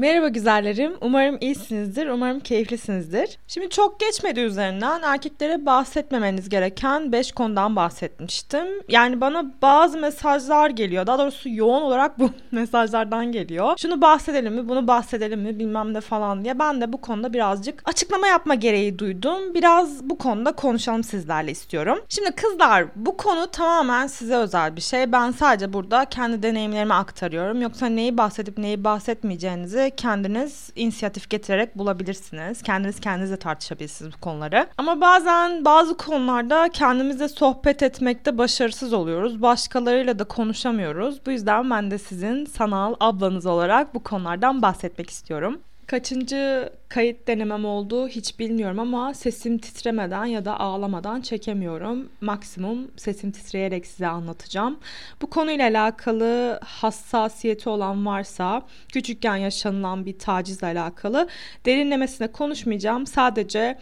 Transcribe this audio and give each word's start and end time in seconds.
Merhaba 0.00 0.28
güzellerim. 0.28 0.92
Umarım 1.00 1.38
iyisinizdir. 1.40 2.06
Umarım 2.06 2.40
keyiflisinizdir. 2.40 3.38
Şimdi 3.48 3.68
çok 3.68 4.00
geçmedi 4.00 4.40
üzerinden 4.40 5.02
erkeklere 5.02 5.66
bahsetmemeniz 5.66 6.48
gereken 6.48 7.12
5 7.12 7.32
konudan 7.32 7.76
bahsetmiştim. 7.76 8.66
Yani 8.88 9.20
bana 9.20 9.52
bazı 9.62 9.98
mesajlar 9.98 10.70
geliyor. 10.70 11.06
Daha 11.06 11.18
doğrusu 11.18 11.48
yoğun 11.48 11.82
olarak 11.82 12.18
bu 12.18 12.30
mesajlardan 12.50 13.32
geliyor. 13.32 13.72
Şunu 13.78 14.00
bahsedelim 14.00 14.54
mi, 14.54 14.68
bunu 14.68 14.88
bahsedelim 14.88 15.40
mi 15.40 15.58
bilmem 15.58 15.94
ne 15.94 16.00
falan 16.00 16.44
diye. 16.44 16.58
Ben 16.58 16.80
de 16.80 16.92
bu 16.92 17.00
konuda 17.00 17.32
birazcık 17.32 17.82
açıklama 17.84 18.26
yapma 18.26 18.54
gereği 18.54 18.98
duydum. 18.98 19.54
Biraz 19.54 20.04
bu 20.04 20.18
konuda 20.18 20.52
konuşalım 20.52 21.04
sizlerle 21.04 21.50
istiyorum. 21.50 21.98
Şimdi 22.08 22.30
kızlar 22.32 22.86
bu 22.96 23.16
konu 23.16 23.46
tamamen 23.46 24.06
size 24.06 24.36
özel 24.36 24.76
bir 24.76 24.80
şey. 24.80 25.12
Ben 25.12 25.30
sadece 25.30 25.72
burada 25.72 26.04
kendi 26.04 26.42
deneyimlerimi 26.42 26.94
aktarıyorum. 26.94 27.62
Yoksa 27.62 27.86
neyi 27.86 28.18
bahsedip 28.18 28.58
neyi 28.58 28.84
bahsetmeyeceğinizi 28.84 29.89
kendiniz 29.90 30.70
inisiyatif 30.76 31.30
getirerek 31.30 31.78
bulabilirsiniz. 31.78 32.62
Kendiniz 32.62 33.00
kendinizle 33.00 33.36
tartışabilirsiniz 33.36 34.12
bu 34.12 34.20
konuları. 34.20 34.66
Ama 34.78 35.00
bazen 35.00 35.64
bazı 35.64 35.96
konularda 35.96 36.68
kendimizle 36.72 37.28
sohbet 37.28 37.82
etmekte 37.82 38.38
başarısız 38.38 38.92
oluyoruz. 38.92 39.42
Başkalarıyla 39.42 40.18
da 40.18 40.24
konuşamıyoruz. 40.24 41.26
Bu 41.26 41.30
yüzden 41.30 41.70
ben 41.70 41.90
de 41.90 41.98
sizin 41.98 42.44
sanal 42.44 42.94
ablanız 43.00 43.46
olarak 43.46 43.94
bu 43.94 44.02
konulardan 44.02 44.62
bahsetmek 44.62 45.10
istiyorum. 45.10 45.60
Kaçıncı 45.90 46.70
kayıt 46.88 47.28
denemem 47.28 47.64
oldu 47.64 48.08
hiç 48.08 48.38
bilmiyorum 48.38 48.78
ama 48.78 49.14
sesim 49.14 49.58
titremeden 49.58 50.24
ya 50.24 50.44
da 50.44 50.60
ağlamadan 50.60 51.20
çekemiyorum. 51.20 52.08
Maksimum 52.20 52.90
sesim 52.96 53.30
titreyerek 53.30 53.86
size 53.86 54.06
anlatacağım. 54.06 54.78
Bu 55.22 55.30
konuyla 55.30 55.68
alakalı 55.68 56.60
hassasiyeti 56.64 57.68
olan 57.68 58.06
varsa 58.06 58.62
küçükken 58.92 59.36
yaşanılan 59.36 60.06
bir 60.06 60.18
tacizle 60.18 60.66
alakalı 60.66 61.28
derinlemesine 61.66 62.32
konuşmayacağım. 62.32 63.06
Sadece 63.06 63.78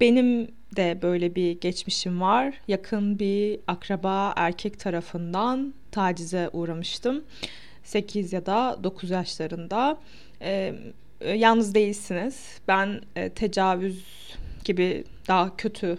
benim 0.00 0.48
de 0.76 0.98
böyle 1.02 1.34
bir 1.34 1.60
geçmişim 1.60 2.20
var. 2.20 2.54
Yakın 2.68 3.18
bir 3.18 3.60
akraba 3.66 4.32
erkek 4.36 4.80
tarafından 4.80 5.74
tacize 5.90 6.50
uğramıştım. 6.52 7.24
8 7.84 8.32
ya 8.32 8.46
da 8.46 8.78
9 8.84 9.10
yaşlarında. 9.10 9.98
Ee, 10.42 10.74
e, 11.24 11.32
yalnız 11.32 11.74
değilsiniz. 11.74 12.60
Ben 12.68 13.00
e, 13.16 13.28
tecavüz 13.28 14.04
gibi 14.64 15.04
daha 15.28 15.56
kötü 15.56 15.98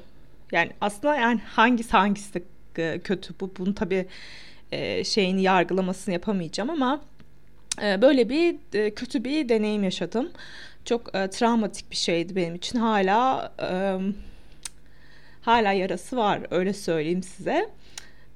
yani 0.52 0.72
aslında 0.82 1.16
yani 1.16 1.40
hangisi 1.46 1.92
hangisi 1.92 2.34
de 2.34 2.44
e, 2.94 3.00
kötü 3.00 3.34
bu 3.40 3.52
bunu 3.58 3.76
tabii 3.76 4.08
e, 4.72 5.04
şeyini 5.04 5.42
yargılamasını 5.42 6.14
yapamayacağım 6.14 6.70
ama 6.70 7.02
e, 7.84 8.02
böyle 8.02 8.30
bir 8.30 8.56
e, 8.74 8.94
kötü 8.94 9.24
bir 9.24 9.50
deneyim 9.50 9.84
yaşadım. 9.84 10.32
Çok 10.86 11.16
e, 11.16 11.30
travmatik 11.30 11.92
bir 11.92 11.96
şeydi 11.96 12.36
benim 12.36 12.56
için. 12.56 12.80
Hala 12.80 13.52
e, 13.62 13.98
hala 15.42 15.72
yarası 15.72 16.18
var 16.18 16.42
öyle 16.52 16.74
söyleyeyim 16.74 17.24
size. 17.24 17.70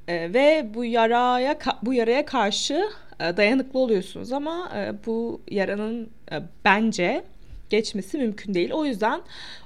E, 0.07 0.33
ve 0.33 0.69
bu 0.73 0.85
yaraya 0.85 1.57
bu 1.83 1.93
yaraya 1.93 2.25
karşı 2.25 2.89
dayanıklı 3.19 3.79
oluyorsunuz 3.79 4.31
ama 4.31 4.71
e, 4.75 4.93
bu 5.05 5.41
yaranın 5.51 6.09
e, 6.31 6.41
bence 6.65 7.23
geçmesi 7.69 8.17
mümkün 8.17 8.53
değil. 8.53 8.71
O 8.71 8.85
yüzden 8.85 9.21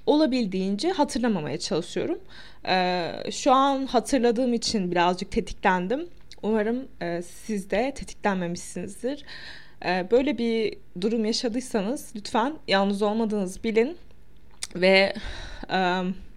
olabildiğince 0.05 0.91
hatırlamamaya 0.91 1.59
çalışıyorum. 1.59 2.19
Şu 3.31 3.51
an 3.51 3.85
hatırladığım 3.85 4.53
için 4.53 4.91
birazcık 4.91 5.31
tetiklendim. 5.31 6.07
Umarım 6.43 6.87
siz 7.23 7.71
de 7.71 7.93
tetiklenmemişsinizdir. 7.95 9.25
Böyle 9.85 10.37
bir 10.37 10.77
durum 11.01 11.25
yaşadıysanız 11.25 12.11
lütfen 12.15 12.53
yalnız 12.67 13.01
olmadığınızı 13.01 13.63
bilin 13.63 13.97
ve 14.75 15.13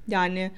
yani 0.09 0.51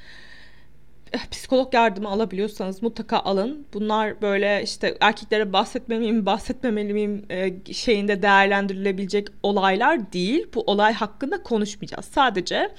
psikolog 1.30 1.74
yardımı 1.74 2.08
alabiliyorsanız 2.08 2.82
mutlaka 2.82 3.18
alın. 3.18 3.66
Bunlar 3.74 4.22
böyle 4.22 4.62
işte 4.62 4.96
erkeklere 5.00 5.52
bahsetmeliyim, 5.52 6.26
bahsetmemeli 6.26 6.92
miyim 6.92 7.26
e, 7.30 7.72
şeyinde 7.72 8.22
değerlendirilebilecek 8.22 9.28
olaylar 9.42 10.12
değil. 10.12 10.46
Bu 10.54 10.60
olay 10.60 10.92
hakkında 10.92 11.42
konuşmayacağız. 11.42 12.04
Sadece 12.04 12.70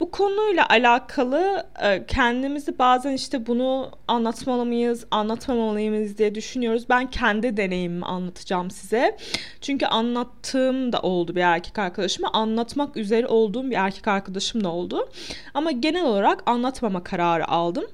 bu 0.00 0.10
konuyla 0.10 0.68
alakalı 0.68 1.66
e, 1.82 2.06
kendimizi 2.06 2.78
bazen 2.78 3.12
işte 3.12 3.46
bunu 3.46 3.90
anlatmalı 4.08 4.66
mıyız, 4.66 5.06
anlatmamalıyız 5.10 6.18
diye 6.18 6.34
düşünüyoruz. 6.34 6.88
Ben 6.88 7.10
kendi 7.10 7.56
deneyimimi 7.56 8.04
anlatacağım 8.04 8.70
size. 8.70 9.16
Çünkü 9.60 9.86
anlattığım 9.86 10.92
da 10.92 11.00
oldu 11.00 11.36
bir 11.36 11.40
erkek 11.40 11.78
arkadaşıma. 11.78 12.30
Anlatmak 12.32 12.96
üzere 12.96 13.26
olduğum 13.26 13.70
bir 13.70 13.76
erkek 13.76 14.08
arkadaşım 14.08 14.64
da 14.64 14.68
oldu. 14.68 15.08
Ama 15.54 15.70
genel 15.70 16.04
olarak 16.04 16.42
anlatmama 16.46 17.04
kararı 17.04 17.48
aldım. 17.48 17.84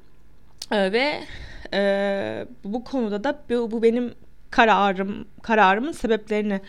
E, 0.71 0.93
ve 0.93 1.21
e, 1.75 2.47
bu 2.65 2.85
konuda 2.85 3.25
da 3.25 3.39
bu, 3.51 3.71
bu 3.71 3.83
benim 3.83 4.15
kararım 4.55 5.25
kararımın 5.43 5.93
sebeplerini 5.93 6.61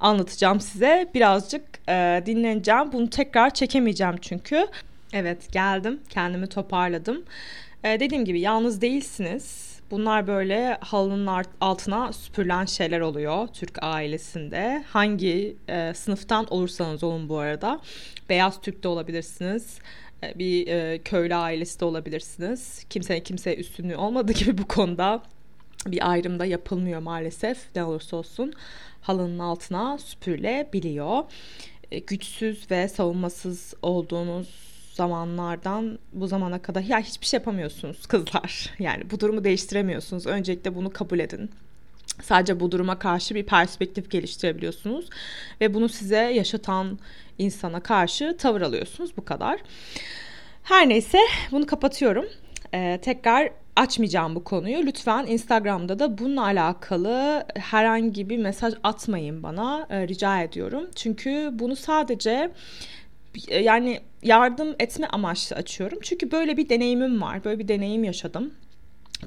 anlatacağım 0.00 0.60
size. 0.60 1.10
Birazcık 1.14 1.62
e, 1.88 2.22
dinleneceğim. 2.26 2.92
Bunu 2.92 3.10
tekrar 3.10 3.54
çekemeyeceğim 3.54 4.16
çünkü. 4.20 4.66
Evet 5.12 5.52
geldim. 5.52 6.00
Kendimi 6.08 6.46
toparladım. 6.46 7.24
E, 7.84 8.00
dediğim 8.00 8.24
gibi 8.24 8.40
yalnız 8.40 8.80
değilsiniz. 8.80 9.76
Bunlar 9.90 10.26
böyle 10.26 10.78
halının 10.80 11.44
altına 11.60 12.12
süpürülen 12.12 12.64
şeyler 12.64 13.00
oluyor 13.00 13.48
Türk 13.48 13.78
ailesinde. 13.82 14.84
Hangi 14.88 15.56
e, 15.68 15.94
sınıftan 15.94 16.46
olursanız 16.50 17.04
olun 17.04 17.28
bu 17.28 17.38
arada. 17.38 17.80
Beyaz 18.28 18.60
Türk 18.60 18.82
de 18.82 18.88
olabilirsiniz. 18.88 19.78
E, 20.22 20.38
bir 20.38 20.66
e, 20.66 20.98
köylü 20.98 21.34
ailesi 21.34 21.80
de 21.80 21.84
olabilirsiniz. 21.84 22.84
Kimsenin 22.90 23.20
kimseye 23.20 23.56
üstünlüğü 23.56 23.96
olmadığı 23.96 24.32
gibi 24.32 24.58
bu 24.58 24.68
konuda 24.68 25.22
bir 25.92 26.10
ayrım 26.10 26.38
da 26.38 26.44
yapılmıyor 26.44 27.00
maalesef. 27.00 27.58
Ne 27.76 27.84
olursa 27.84 28.16
olsun 28.16 28.52
halının 29.00 29.38
altına 29.38 29.98
süpürülebiliyor. 29.98 31.24
E, 31.90 31.98
güçsüz 31.98 32.70
ve 32.70 32.88
savunmasız 32.88 33.74
olduğunuz 33.82 34.48
zamanlardan 34.92 35.98
bu 36.12 36.26
zamana 36.26 36.62
kadar 36.62 36.82
ya 36.82 37.00
hiçbir 37.00 37.26
şey 37.26 37.38
yapamıyorsunuz 37.38 38.06
kızlar. 38.06 38.74
Yani 38.78 39.10
bu 39.10 39.20
durumu 39.20 39.44
değiştiremiyorsunuz. 39.44 40.26
Öncelikle 40.26 40.74
bunu 40.74 40.90
kabul 40.92 41.18
edin. 41.18 41.50
Sadece 42.22 42.60
bu 42.60 42.72
duruma 42.72 42.98
karşı 42.98 43.34
bir 43.34 43.46
perspektif 43.46 44.10
geliştirebiliyorsunuz 44.10 45.10
ve 45.60 45.74
bunu 45.74 45.88
size 45.88 46.16
yaşatan 46.16 46.98
insana 47.38 47.80
karşı 47.80 48.36
tavır 48.38 48.60
alıyorsunuz 48.60 49.16
bu 49.16 49.24
kadar. 49.24 49.60
Her 50.62 50.88
neyse 50.88 51.18
bunu 51.50 51.66
kapatıyorum. 51.66 52.26
Ee, 52.74 52.98
tekrar 53.02 53.50
açmayacağım 53.76 54.34
bu 54.34 54.44
konuyu. 54.44 54.86
Lütfen 54.86 55.26
Instagram'da 55.26 55.98
da 55.98 56.18
bununla 56.18 56.42
alakalı 56.42 57.44
herhangi 57.54 58.30
bir 58.30 58.38
mesaj 58.38 58.74
atmayın 58.82 59.42
bana. 59.42 59.86
E, 59.90 60.08
rica 60.08 60.42
ediyorum. 60.42 60.90
Çünkü 60.94 61.50
bunu 61.52 61.76
sadece 61.76 62.50
e, 63.48 63.62
yani 63.62 64.00
yardım 64.22 64.74
etme 64.78 65.06
amaçlı 65.06 65.56
açıyorum. 65.56 65.98
Çünkü 66.02 66.30
böyle 66.30 66.56
bir 66.56 66.68
deneyimim 66.68 67.22
var. 67.22 67.44
Böyle 67.44 67.58
bir 67.58 67.68
deneyim 67.68 68.04
yaşadım. 68.04 68.52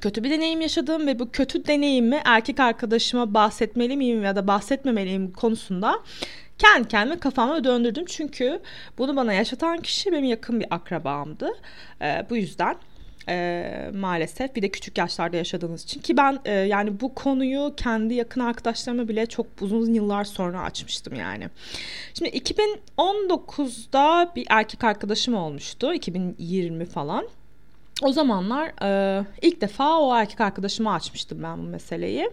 Kötü 0.01 0.23
bir 0.23 0.29
deneyim 0.29 0.61
yaşadım 0.61 1.07
ve 1.07 1.19
bu 1.19 1.31
kötü 1.31 1.67
deneyimi 1.67 2.21
erkek 2.25 2.59
arkadaşıma 2.59 3.33
bahsetmeli 3.33 3.97
miyim 3.97 4.23
ya 4.23 4.35
da 4.35 4.47
bahsetmemeliyim 4.47 5.33
konusunda 5.33 5.99
kendi 6.57 6.87
kendime 6.87 7.19
kafama 7.19 7.63
döndürdüm. 7.63 8.05
Çünkü 8.05 8.59
bunu 8.97 9.15
bana 9.15 9.33
yaşatan 9.33 9.77
kişi 9.77 10.11
benim 10.11 10.23
yakın 10.23 10.59
bir 10.59 10.67
akrabamdı. 10.69 11.49
Ee, 12.01 12.25
bu 12.29 12.35
yüzden 12.35 12.75
e, 13.29 13.91
maalesef 13.95 14.55
bir 14.55 14.61
de 14.61 14.69
küçük 14.69 14.97
yaşlarda 14.97 15.37
yaşadığınız 15.37 15.83
için 15.83 16.01
ki 16.01 16.17
ben 16.17 16.39
e, 16.45 16.51
yani 16.51 16.99
bu 16.99 17.15
konuyu 17.15 17.73
kendi 17.77 18.13
yakın 18.13 18.41
arkadaşlarıma 18.41 19.07
bile 19.07 19.25
çok 19.25 19.47
uzun 19.61 19.93
yıllar 19.93 20.23
sonra 20.23 20.61
açmıştım 20.61 21.15
yani. 21.15 21.49
Şimdi 22.13 22.29
2019'da 22.29 24.31
bir 24.35 24.47
erkek 24.49 24.83
arkadaşım 24.83 25.35
olmuştu 25.35 25.93
2020 25.93 26.85
falan. 26.85 27.27
O 28.01 28.11
zamanlar 28.11 28.83
e, 28.83 29.25
ilk 29.41 29.61
defa 29.61 29.99
o 29.99 30.15
erkek 30.15 30.41
arkadaşıma 30.41 30.93
açmıştım 30.93 31.43
ben 31.43 31.57
bu 31.57 31.63
meseleyi 31.63 32.29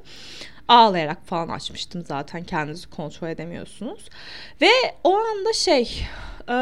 ağlayarak 0.68 1.26
falan 1.26 1.48
açmıştım 1.48 2.04
zaten 2.04 2.44
kendinizi 2.44 2.90
kontrol 2.90 3.28
edemiyorsunuz. 3.28 4.08
Ve 4.60 4.70
o 5.04 5.16
anda 5.16 5.52
şey 5.52 6.02
e, 6.48 6.54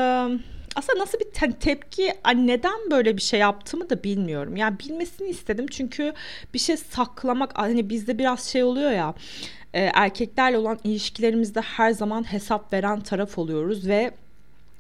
aslında 0.77 0.99
nasıl 0.99 1.19
bir 1.19 1.25
te- 1.25 1.59
tepki 1.61 2.13
neden 2.35 2.91
böyle 2.91 3.17
bir 3.17 3.23
şey 3.23 3.41
yaptığımı 3.41 3.91
da 3.91 4.05
bilmiyorum. 4.05 4.57
Yani 4.57 4.79
bilmesini 4.79 5.29
istedim 5.29 5.67
çünkü 5.71 6.13
bir 6.55 6.59
şey 6.59 6.77
saklamak 6.77 7.59
hani 7.59 7.91
bizde 7.91 8.19
biraz 8.19 8.45
şey 8.45 8.65
oluyor 8.65 8.91
ya 8.91 9.15
e, 9.75 9.81
erkeklerle 9.95 10.59
olan 10.59 10.79
ilişkilerimizde 10.85 11.61
her 11.61 11.91
zaman 11.91 12.33
hesap 12.33 12.73
veren 12.73 13.01
taraf 13.01 13.39
oluyoruz 13.39 13.89
ve 13.89 14.11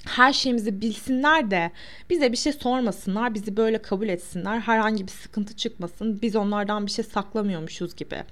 her 0.05 0.33
şeyimizi 0.33 0.81
bilsinler 0.81 1.51
de 1.51 1.71
bize 2.11 2.33
bir 2.33 2.37
şey 2.37 2.53
sormasınlar, 2.53 3.35
bizi 3.35 3.57
böyle 3.57 3.83
kabul 3.83 4.09
etsinler, 4.09 4.61
herhangi 4.61 5.07
bir 5.07 5.13
sıkıntı 5.13 5.57
çıkmasın, 5.57 6.19
biz 6.23 6.37
onlardan 6.37 6.87
bir 6.87 6.91
şey 6.91 7.05
saklamıyormuşuz 7.05 7.97
gibi. 7.97 8.23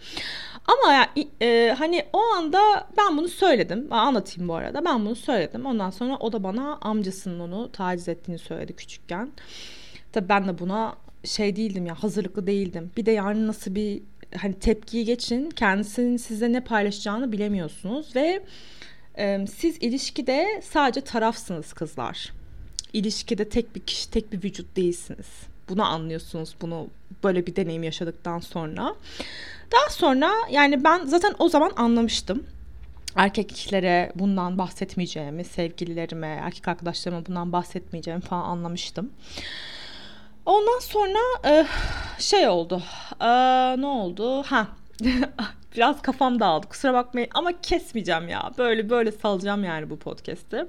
Ama 0.67 0.93
ya, 0.93 1.11
e, 1.43 1.75
hani 1.79 2.05
o 2.13 2.21
anda 2.21 2.89
ben 2.97 3.17
bunu 3.17 3.29
söyledim, 3.29 3.93
anlatayım 3.93 4.49
bu 4.49 4.55
arada, 4.55 4.85
ben 4.85 5.05
bunu 5.05 5.17
söyledim. 5.17 5.67
Ondan 5.67 5.91
sonra 5.91 6.17
o 6.17 6.33
da 6.33 6.43
bana 6.43 6.79
amcasının 6.81 7.41
onu 7.41 7.73
taciz 7.73 8.09
ettiğini 8.09 8.39
söyledi 8.39 8.73
küçükken. 8.73 9.31
Tabii 10.13 10.29
ben 10.29 10.49
de 10.49 10.59
buna 10.59 10.97
şey 11.25 11.57
değildim 11.57 11.87
ya, 11.87 11.95
hazırlıklı 12.03 12.47
değildim. 12.47 12.91
Bir 12.97 13.07
de 13.07 13.11
yani 13.11 13.47
nasıl 13.47 13.75
bir 13.75 14.03
hani 14.37 14.55
tepkiyi 14.55 15.05
geçin, 15.05 15.51
kendisinin 15.51 16.17
size 16.17 16.53
ne 16.53 16.61
paylaşacağını 16.61 17.33
bilemiyorsunuz 17.33 18.17
ve 18.17 18.43
siz 19.47 19.77
ilişkide 19.81 20.63
sadece 20.65 21.01
tarafsınız 21.01 21.73
kızlar. 21.73 22.33
İlişkide 22.93 23.49
tek 23.49 23.75
bir 23.75 23.81
kişi, 23.81 24.11
tek 24.11 24.33
bir 24.33 24.43
vücut 24.43 24.77
değilsiniz. 24.77 25.27
Bunu 25.73 25.85
anlıyorsunuz 25.85 26.55
bunu 26.61 26.87
böyle 27.25 27.47
bir 27.47 27.57
deneyim 27.57 27.83
yaşadıktan 27.83 28.39
sonra. 28.39 28.95
Daha 29.73 29.91
sonra 29.91 30.31
yani 30.51 30.85
ben 30.85 31.05
zaten 31.05 31.35
o 31.39 31.49
zaman 31.49 31.73
anlamıştım. 31.77 32.47
Erkeklere 33.17 34.13
bundan 34.15 34.59
bahsetmeyeceğimi, 34.59 35.45
sevgililerime, 35.45 36.27
erkek 36.43 36.69
arkadaşlarıma 36.69 37.27
bundan 37.27 37.53
bahsetmeyeceğimi 37.53 38.23
falan 38.23 38.43
anlamıştım. 38.43 39.11
Ondan 40.47 40.79
sonra 40.79 41.19
e, 41.45 41.67
şey 42.19 42.49
oldu. 42.49 42.83
E, 43.21 43.27
ne 43.81 43.87
oldu? 43.87 44.43
Ha 44.43 44.69
Biraz 45.77 46.03
kafam 46.03 46.41
dağıldı 46.41 46.69
kusura 46.69 46.95
bakmayın 46.95 47.29
ama 47.35 47.61
kesmeyeceğim 47.61 48.29
ya. 48.29 48.51
Böyle 48.59 48.91
böyle 48.91 49.13
salacağım 49.13 49.65
yani 49.65 49.91
bu 49.91 49.99
podcast'i. 49.99 50.67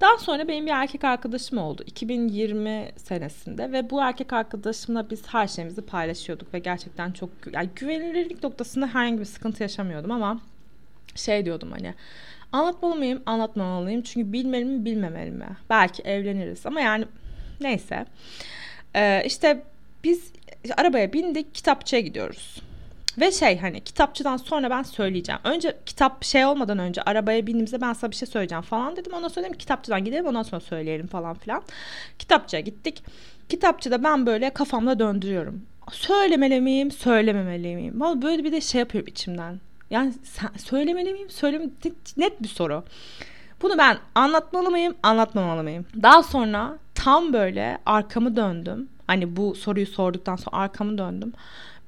Daha 0.00 0.18
sonra 0.18 0.48
benim 0.48 0.66
bir 0.66 0.70
erkek 0.70 1.04
arkadaşım 1.04 1.58
oldu 1.58 1.82
2020 1.86 2.92
senesinde 2.96 3.72
ve 3.72 3.90
bu 3.90 4.00
erkek 4.00 4.32
arkadaşımla 4.32 5.10
biz 5.10 5.22
her 5.26 5.46
şeyimizi 5.48 5.82
paylaşıyorduk 5.82 6.54
ve 6.54 6.58
gerçekten 6.58 7.12
çok 7.12 7.30
yani 7.52 7.68
güvenilirlik 7.76 8.42
noktasında 8.42 8.86
herhangi 8.86 9.20
bir 9.20 9.24
sıkıntı 9.24 9.62
yaşamıyordum 9.62 10.10
ama 10.10 10.40
şey 11.14 11.44
diyordum 11.44 11.72
hani 11.72 11.94
anlatmalı 12.52 12.96
mıyım? 12.96 13.22
Anlatmamalıyım. 13.26 14.02
Çünkü 14.02 14.32
bilmeli 14.32 14.64
mi? 14.64 14.84
Bilmemeli 14.84 15.30
mi? 15.30 15.48
Belki 15.70 16.02
evleniriz. 16.02 16.66
Ama 16.66 16.80
yani 16.80 17.04
neyse. 17.60 18.06
Ee, 18.94 19.22
işte 19.26 19.62
biz 20.04 20.32
arabaya 20.76 21.12
bindik 21.12 21.54
kitapçıya 21.54 22.02
gidiyoruz 22.02 22.67
ve 23.18 23.32
şey 23.32 23.58
hani 23.58 23.80
kitapçıdan 23.80 24.36
sonra 24.36 24.70
ben 24.70 24.82
söyleyeceğim. 24.82 25.40
Önce 25.44 25.78
kitap 25.86 26.24
şey 26.24 26.44
olmadan 26.44 26.78
önce 26.78 27.02
arabaya 27.02 27.46
bindiğimizde 27.46 27.80
ben 27.80 27.92
sana 27.92 28.10
bir 28.10 28.16
şey 28.16 28.28
söyleyeceğim 28.28 28.62
falan 28.62 28.96
dedim. 28.96 29.12
Ondan 29.14 29.28
sonra 29.28 29.46
dedim 29.46 29.58
kitapçıdan 29.58 30.04
gidelim 30.04 30.26
ondan 30.26 30.42
sonra 30.42 30.60
söyleyelim 30.60 31.06
falan 31.06 31.34
filan. 31.34 31.62
Kitapçıya 32.18 32.60
gittik. 32.60 33.02
Kitapçıda 33.48 34.04
ben 34.04 34.26
böyle 34.26 34.50
kafamda 34.50 34.98
döndürüyorum. 34.98 35.62
Söylemeli 35.92 36.60
miyim, 36.60 36.90
söylememeli 36.90 37.76
miyim? 37.76 38.00
Vallahi 38.00 38.22
böyle 38.22 38.44
bir 38.44 38.52
de 38.52 38.60
şey 38.60 38.78
yapıyorum 38.78 39.08
içimden. 39.08 39.60
Yani 39.90 40.12
sen, 40.24 40.50
söylemeli 40.56 41.12
miyim, 41.12 41.30
söylemeli 41.30 41.70
Net 42.16 42.42
bir 42.42 42.48
soru. 42.48 42.84
Bunu 43.62 43.78
ben 43.78 43.98
anlatmalı 44.14 44.70
mıyım, 44.70 44.94
anlatmamalı 45.02 45.62
mıyım? 45.62 45.86
Daha 46.02 46.22
sonra 46.22 46.78
tam 46.94 47.32
böyle 47.32 47.78
arkamı 47.86 48.36
döndüm. 48.36 48.88
Hani 49.06 49.36
bu 49.36 49.54
soruyu 49.54 49.86
sorduktan 49.86 50.36
sonra 50.36 50.56
arkamı 50.56 50.98
döndüm. 50.98 51.32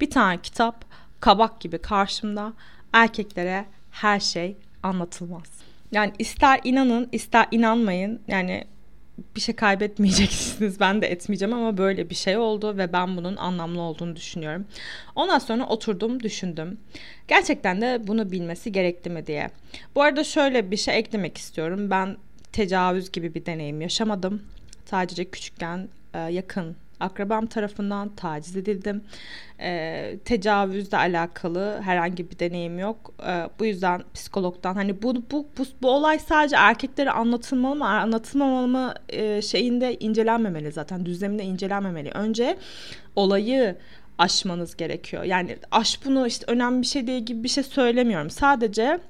Bir 0.00 0.10
tane 0.10 0.38
kitap 0.42 0.84
kabak 1.20 1.60
gibi 1.60 1.78
karşımda 1.78 2.52
erkeklere 2.92 3.64
her 3.90 4.20
şey 4.20 4.56
anlatılmaz. 4.82 5.60
Yani 5.92 6.12
ister 6.18 6.60
inanın 6.64 7.08
ister 7.12 7.46
inanmayın 7.50 8.20
yani 8.28 8.64
bir 9.36 9.40
şey 9.40 9.56
kaybetmeyeceksiniz 9.56 10.80
ben 10.80 11.02
de 11.02 11.06
etmeyeceğim 11.06 11.54
ama 11.54 11.78
böyle 11.78 12.10
bir 12.10 12.14
şey 12.14 12.36
oldu 12.36 12.76
ve 12.76 12.92
ben 12.92 13.16
bunun 13.16 13.36
anlamlı 13.36 13.80
olduğunu 13.80 14.16
düşünüyorum. 14.16 14.66
Ondan 15.14 15.38
sonra 15.38 15.66
oturdum 15.66 16.22
düşündüm. 16.22 16.78
Gerçekten 17.28 17.80
de 17.80 18.02
bunu 18.06 18.30
bilmesi 18.30 18.72
gerekti 18.72 19.10
mi 19.10 19.26
diye. 19.26 19.50
Bu 19.94 20.02
arada 20.02 20.24
şöyle 20.24 20.70
bir 20.70 20.76
şey 20.76 20.98
eklemek 20.98 21.38
istiyorum. 21.38 21.90
Ben 21.90 22.16
tecavüz 22.52 23.12
gibi 23.12 23.34
bir 23.34 23.46
deneyim 23.46 23.80
yaşamadım. 23.80 24.42
Sadece 24.84 25.24
küçükken 25.24 25.88
e, 26.14 26.18
yakın 26.18 26.76
akrabam 27.00 27.46
tarafından 27.46 28.08
taciz 28.08 28.56
edildim. 28.56 29.02
E, 29.60 30.18
tecavüzle 30.24 30.96
alakalı 30.96 31.80
herhangi 31.82 32.30
bir 32.30 32.38
deneyim 32.38 32.78
yok. 32.78 33.14
E, 33.26 33.48
bu 33.58 33.64
yüzden 33.64 34.02
psikologdan 34.14 34.74
hani 34.74 35.02
bu, 35.02 35.14
bu, 35.14 35.46
bu, 35.58 35.64
bu 35.82 35.90
olay 35.90 36.18
sadece 36.18 36.56
erkeklere 36.56 37.10
anlatılmalı 37.10 37.76
mı 37.76 37.88
anlatılmamalı 37.88 38.68
mı 38.68 38.94
e, 39.08 39.42
şeyinde 39.42 39.96
incelenmemeli 39.98 40.72
zaten 40.72 41.06
düzleminde 41.06 41.44
incelenmemeli. 41.44 42.10
Önce 42.10 42.56
olayı 43.16 43.76
aşmanız 44.18 44.76
gerekiyor. 44.76 45.24
Yani 45.24 45.56
aş 45.70 46.04
bunu 46.04 46.26
işte 46.26 46.52
önemli 46.52 46.82
bir 46.82 46.86
şey 46.86 47.06
değil 47.06 47.22
gibi 47.22 47.44
bir 47.44 47.48
şey 47.48 47.64
söylemiyorum. 47.64 48.30
Sadece 48.30 49.00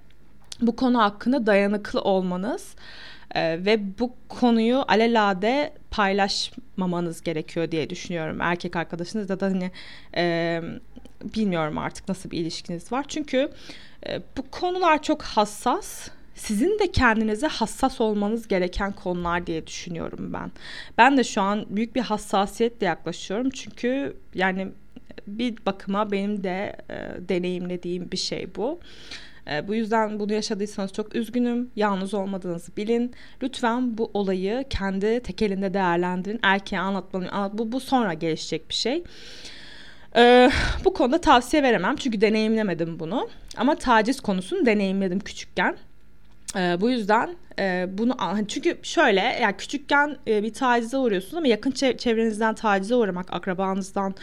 bu 0.61 0.77
konu 0.77 0.99
hakkında 0.99 1.47
dayanıklı 1.47 2.01
olmanız 2.01 2.75
e, 3.35 3.65
ve 3.65 3.99
bu 3.99 4.15
konuyu 4.29 4.85
alelade 4.89 5.73
paylaşmamanız 5.91 7.23
gerekiyor 7.23 7.71
diye 7.71 7.91
düşünüyorum. 7.91 8.41
Erkek 8.41 8.77
arkadaşınızla 8.77 9.41
da 9.41 9.47
hani 9.47 9.71
e, 10.17 10.61
bilmiyorum 11.25 11.79
artık 11.79 12.09
nasıl 12.09 12.31
bir 12.31 12.39
ilişkiniz 12.39 12.93
var. 12.93 13.05
Çünkü 13.09 13.51
e, 14.07 14.21
bu 14.37 14.51
konular 14.51 15.03
çok 15.03 15.23
hassas 15.23 16.09
sizin 16.35 16.79
de 16.79 16.93
kendinize 16.93 17.47
hassas 17.47 18.01
olmanız 18.01 18.49
gereken 18.49 18.93
konular 18.93 19.47
diye 19.47 19.67
düşünüyorum 19.67 20.33
ben. 20.33 20.53
Ben 20.99 21.17
de 21.17 21.25
şu 21.25 21.41
an 21.41 21.67
büyük 21.69 21.95
bir 21.95 22.01
hassasiyetle 22.01 22.87
yaklaşıyorum 22.87 23.51
çünkü 23.51 24.17
yani 24.35 24.69
bir 25.27 25.67
bakıma 25.67 26.11
benim 26.11 26.45
de 26.45 26.77
e, 26.91 27.29
deneyimlediğim 27.29 28.11
bir 28.13 28.17
şey 28.17 28.55
bu. 28.57 28.81
E, 29.51 29.69
bu 29.69 29.75
yüzden 29.75 30.21
bunu 30.21 30.33
yaşadıysanız 30.33 30.93
çok 30.93 31.15
üzgünüm. 31.15 31.71
Yalnız 31.77 32.15
olmadığınızı 32.15 32.77
bilin. 32.77 33.15
Lütfen 33.43 33.99
bu 33.99 34.11
olayı 34.15 34.65
kendi 34.71 35.21
tek 35.21 35.43
elinde 35.43 35.75
değerlendirin. 35.75 36.41
Erkeğe 36.43 36.81
anlatmalıyım. 36.81 37.35
Anlat, 37.35 37.53
bu, 37.53 37.73
bu 37.73 37.81
sonra 37.81 38.15
gelişecek 38.15 38.69
bir 38.69 38.75
şey. 38.75 39.05
Ee, 40.17 40.51
bu 40.85 40.95
konuda 40.95 41.21
tavsiye 41.21 41.63
veremem 41.63 41.97
çünkü 41.97 42.21
deneyimlemedim 42.21 42.99
bunu. 42.99 43.29
Ama 43.57 43.75
taciz 43.75 44.21
konusunu 44.21 44.67
deneyimledim 44.67 45.21
küçükken. 45.21 45.77
Ee, 46.57 46.77
bu 46.81 46.91
yüzden 46.91 47.37
e, 47.59 47.87
bunu 47.93 48.15
hani 48.19 48.49
çünkü 48.49 48.79
şöyle 48.83 49.21
yani 49.21 49.57
küçükken 49.57 50.17
e, 50.27 50.43
bir 50.43 50.53
tacize 50.53 50.97
uğruyorsunuz 50.97 51.35
ama 51.35 51.47
yakın 51.47 51.71
çevrenizden 51.71 52.55
tacize 52.55 52.95
uğramak, 52.95 53.33
akrabanızdan 53.33 54.15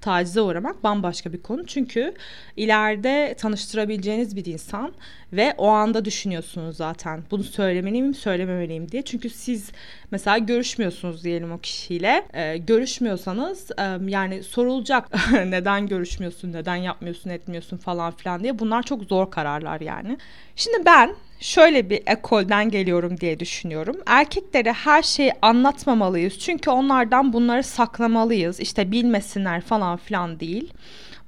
tacize 0.00 0.40
uğramak 0.40 0.84
bambaşka 0.84 1.32
bir 1.32 1.42
konu. 1.42 1.66
Çünkü 1.66 2.14
ileride 2.56 3.34
tanıştırabileceğiniz 3.38 4.36
bir 4.36 4.44
insan 4.44 4.92
ve 5.32 5.54
o 5.58 5.66
anda 5.68 6.04
düşünüyorsunuz 6.04 6.76
zaten 6.76 7.22
bunu 7.30 7.44
söylemeliyim, 7.44 8.14
söylememeliyim 8.14 8.92
diye. 8.92 9.02
Çünkü 9.02 9.30
siz 9.30 9.70
mesela 10.10 10.38
görüşmüyorsunuz 10.38 11.24
diyelim 11.24 11.52
o 11.52 11.58
kişiyle. 11.58 12.26
E, 12.32 12.56
görüşmüyorsanız 12.56 13.70
e, 13.70 13.98
yani 14.06 14.42
sorulacak 14.42 15.08
neden 15.32 15.86
görüşmüyorsun, 15.86 16.52
neden 16.52 16.76
yapmıyorsun, 16.76 17.30
etmiyorsun 17.30 17.76
falan 17.76 18.12
filan 18.12 18.42
diye. 18.42 18.58
Bunlar 18.58 18.82
çok 18.82 19.04
zor 19.04 19.30
kararlar 19.30 19.80
yani. 19.80 20.18
Şimdi 20.56 20.86
ben 20.86 21.16
şöyle 21.40 21.90
bir 21.90 22.02
ekolden 22.06 22.70
geliyorum 22.70 23.20
diye 23.20 23.40
düşünüyorum. 23.40 23.96
Erkeklere 24.06 24.72
her 24.72 25.02
şeyi 25.02 25.32
anlatmamalıyız. 25.42 26.38
Çünkü 26.38 26.70
onlardan 26.70 27.32
bunları 27.32 27.62
saklamalıyız. 27.62 28.60
İşte 28.60 28.92
bilmesinler 28.92 29.60
falan 29.60 29.96
filan 29.96 30.40
değil. 30.40 30.72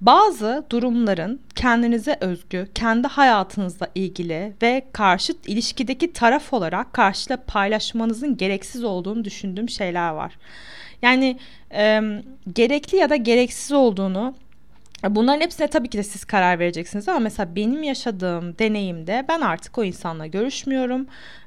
Bazı 0.00 0.64
durumların 0.70 1.40
kendinize 1.54 2.16
özgü, 2.20 2.68
kendi 2.74 3.08
hayatınızla 3.08 3.88
ilgili 3.94 4.52
ve 4.62 4.84
karşıt 4.92 5.48
ilişkideki 5.48 6.12
taraf 6.12 6.52
olarak 6.52 6.92
karşıyla 6.92 7.36
paylaşmanızın 7.46 8.36
gereksiz 8.36 8.84
olduğunu 8.84 9.24
düşündüğüm 9.24 9.68
şeyler 9.68 10.10
var. 10.10 10.38
Yani 11.02 11.38
e, 11.72 12.00
gerekli 12.52 12.96
ya 12.98 13.10
da 13.10 13.16
gereksiz 13.16 13.72
olduğunu 13.72 14.34
Bunların 15.04 15.40
hepsine 15.40 15.66
tabii 15.66 15.88
ki 15.90 15.98
de 15.98 16.02
siz 16.02 16.24
karar 16.24 16.58
vereceksiniz 16.58 17.08
ama 17.08 17.18
mesela 17.18 17.56
benim 17.56 17.82
yaşadığım 17.82 18.58
deneyimde 18.58 19.24
ben 19.28 19.40
artık 19.40 19.78
o 19.78 19.84
insanla 19.84 20.26
görüşmüyorum. 20.26 21.06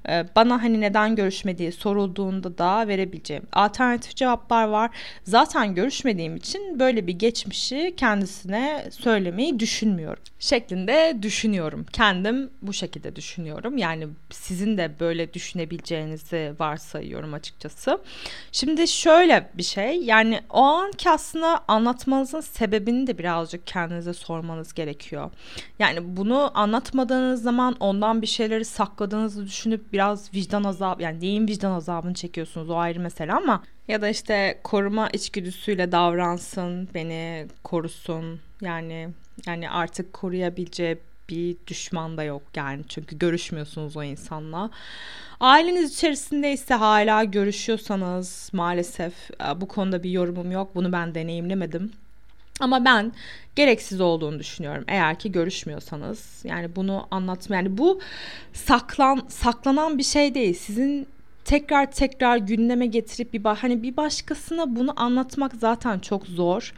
Ee, 0.09 0.25
bana 0.35 0.63
hani 0.63 0.81
neden 0.81 1.15
görüşmediği 1.15 1.71
sorulduğunda 1.71 2.57
da 2.57 2.87
verebileceğim 2.87 3.43
alternatif 3.53 4.15
cevaplar 4.15 4.67
var. 4.67 4.91
Zaten 5.23 5.75
görüşmediğim 5.75 6.35
için 6.35 6.79
böyle 6.79 7.07
bir 7.07 7.13
geçmişi 7.13 7.93
kendisine 7.97 8.87
söylemeyi 8.91 9.59
düşünmüyorum. 9.59 10.23
Şeklinde 10.39 11.17
düşünüyorum. 11.21 11.85
Kendim 11.93 12.49
bu 12.61 12.73
şekilde 12.73 13.15
düşünüyorum. 13.15 13.77
Yani 13.77 14.07
sizin 14.29 14.77
de 14.77 14.91
böyle 14.99 15.33
düşünebileceğinizi 15.33 16.53
varsayıyorum 16.59 17.33
açıkçası. 17.33 18.01
Şimdi 18.51 18.87
şöyle 18.87 19.49
bir 19.53 19.63
şey 19.63 19.97
yani 20.03 20.39
o 20.49 20.61
anki 20.61 21.09
aslında 21.09 21.63
anlatmanızın 21.67 22.41
sebebini 22.41 23.07
de 23.07 23.17
biraz 23.17 23.41
birazcık 23.41 23.67
kendinize 23.67 24.13
sormanız 24.13 24.73
gerekiyor. 24.73 25.31
Yani 25.79 26.17
bunu 26.17 26.51
anlatmadığınız 26.53 27.41
zaman 27.41 27.75
ondan 27.79 28.21
bir 28.21 28.27
şeyleri 28.27 28.65
sakladığınızı 28.65 29.45
düşünüp 29.45 29.90
biraz 29.93 30.33
vicdan 30.33 30.63
azabı 30.63 31.03
yani 31.03 31.21
neyin 31.21 31.47
vicdan 31.47 31.71
azabını 31.71 32.13
çekiyorsunuz 32.13 32.69
o 32.69 32.75
ayrı 32.75 32.99
mesele 32.99 33.33
ama 33.33 33.63
ya 33.87 34.01
da 34.01 34.09
işte 34.09 34.59
koruma 34.63 35.09
içgüdüsüyle 35.09 35.91
davransın, 35.91 36.89
beni 36.93 37.47
korusun. 37.63 38.39
Yani 38.61 39.09
yani 39.45 39.69
artık 39.69 40.13
koruyabileceği 40.13 40.97
bir 41.29 41.55
düşman 41.67 42.17
da 42.17 42.23
yok 42.23 42.41
yani 42.55 42.81
çünkü 42.87 43.17
görüşmüyorsunuz 43.17 43.97
o 43.97 44.03
insanla. 44.03 44.69
Aileniz 45.39 45.93
içerisinde 45.93 46.53
ise 46.53 46.73
hala 46.73 47.23
görüşüyorsanız 47.23 48.49
maalesef 48.53 49.13
e, 49.31 49.61
bu 49.61 49.67
konuda 49.67 50.03
bir 50.03 50.09
yorumum 50.09 50.51
yok. 50.51 50.75
Bunu 50.75 50.91
ben 50.91 51.15
deneyimlemedim. 51.15 51.91
Ama 52.61 52.85
ben 52.85 53.11
gereksiz 53.55 54.01
olduğunu 54.01 54.39
düşünüyorum. 54.39 54.83
Eğer 54.87 55.19
ki 55.19 55.31
görüşmüyorsanız 55.31 56.41
yani 56.43 56.75
bunu 56.75 57.07
anlatma 57.11 57.55
yani 57.55 57.77
bu 57.77 58.01
saklan 58.53 59.21
saklanan 59.27 59.97
bir 59.97 60.03
şey 60.03 60.35
değil. 60.35 60.53
Sizin 60.53 61.07
tekrar 61.45 61.91
tekrar 61.91 62.37
gündeme 62.37 62.85
getirip 62.85 63.33
bir 63.33 63.43
hani 63.43 63.83
bir 63.83 63.97
başkasına 63.97 64.75
bunu 64.75 64.93
anlatmak 64.95 65.55
zaten 65.55 65.99
çok 65.99 66.27
zor 66.27 66.73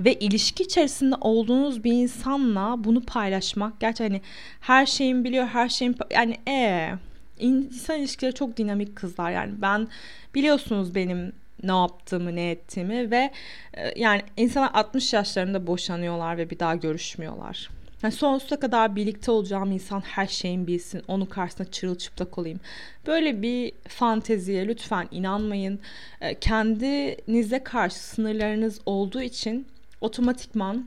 ve 0.00 0.14
ilişki 0.14 0.62
içerisinde 0.62 1.14
olduğunuz 1.20 1.84
bir 1.84 1.92
insanla 1.92 2.84
bunu 2.84 3.00
paylaşmak 3.00 3.80
gerçekten 3.80 4.10
hani 4.10 4.22
her 4.60 4.86
şeyin 4.86 5.24
biliyor 5.24 5.46
her 5.46 5.68
şeyin 5.68 5.96
yani 6.10 6.36
e 6.46 6.52
ee, 6.52 6.94
insan 7.38 7.98
ilişkileri 7.98 8.34
çok 8.34 8.56
dinamik 8.56 8.96
kızlar 8.96 9.30
yani 9.30 9.52
ben 9.62 9.88
biliyorsunuz 10.34 10.94
benim 10.94 11.32
ne 11.62 11.72
yaptığımı 11.72 12.34
ne 12.34 12.50
ettiğimi 12.50 13.10
ve 13.10 13.30
e, 13.74 14.00
yani 14.00 14.22
insanlar 14.36 14.70
60 14.74 15.12
yaşlarında 15.12 15.66
boşanıyorlar 15.66 16.38
ve 16.38 16.50
bir 16.50 16.58
daha 16.58 16.74
görüşmüyorlar. 16.74 17.70
Yani 18.02 18.12
sonsuza 18.12 18.60
kadar 18.60 18.96
birlikte 18.96 19.30
olacağım 19.30 19.72
insan 19.72 20.00
her 20.00 20.26
şeyin 20.26 20.66
bilsin. 20.66 21.02
Onun 21.08 21.26
karşısında 21.26 21.70
çırılçıplak 21.70 22.38
olayım. 22.38 22.60
Böyle 23.06 23.42
bir 23.42 23.72
fanteziye 23.88 24.68
lütfen 24.68 25.08
inanmayın. 25.10 25.80
E, 26.20 26.34
kendinize 26.34 27.64
karşı 27.64 27.96
sınırlarınız 27.96 28.80
olduğu 28.86 29.22
için 29.22 29.66
otomatikman 30.00 30.86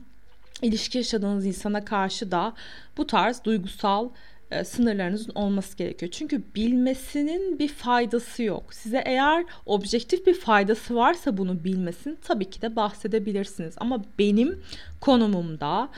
ilişki 0.62 0.98
yaşadığınız 0.98 1.46
insana 1.46 1.84
karşı 1.84 2.30
da 2.30 2.52
bu 2.96 3.06
tarz 3.06 3.44
duygusal 3.44 4.08
e, 4.50 4.64
sınırlarınızın 4.64 5.32
olması 5.34 5.76
gerekiyor. 5.76 6.12
Çünkü 6.12 6.42
bilmesinin 6.54 7.58
bir 7.58 7.68
faydası 7.68 8.42
yok. 8.42 8.74
Size 8.74 9.02
eğer 9.06 9.44
objektif 9.66 10.26
bir 10.26 10.34
faydası 10.34 10.94
varsa 10.94 11.36
bunu 11.36 11.64
bilmesin 11.64 12.18
tabii 12.22 12.50
ki 12.50 12.62
de 12.62 12.76
bahsedebilirsiniz. 12.76 13.74
Ama 13.78 14.04
benim 14.18 14.62
konumumda 15.00 15.88